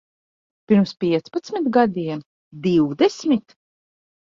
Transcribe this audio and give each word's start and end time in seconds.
Pirms 0.71 0.93
piecpadsmit 1.03 1.67
gadiem? 1.77 2.21
Divdesmit? 2.65 3.49